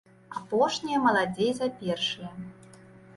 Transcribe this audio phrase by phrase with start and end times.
[0.39, 2.31] Апошнія маладзей за першыя.